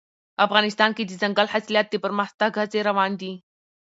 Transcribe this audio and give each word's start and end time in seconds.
افغانستان 0.45 0.89
کې 0.93 1.03
د 1.05 1.07
دځنګل 1.11 1.47
حاصلات 1.53 1.87
د 1.89 1.95
پرمختګ 2.05 2.51
هڅې 2.61 2.79
روانې 2.89 3.17
دي. 3.21 3.33